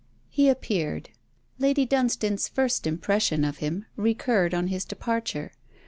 He 0.29 0.49
appeared. 0.49 1.11
Lady 1.59 1.85
Dunstane's 1.85 2.47
first 2.47 2.87
impression 2.87 3.43
of 3.45 3.57
him 3.57 3.85
recurred 3.95 4.51
on 4.51 4.65
his 4.65 4.83
departure. 4.83 5.51